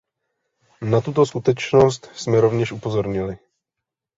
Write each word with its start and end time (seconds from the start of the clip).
Na 0.81 1.01
tuto 1.01 1.25
skutečnost 1.25 2.09
jsme 2.15 2.41
rovněž 2.41 2.71
upozornili. 2.71 3.37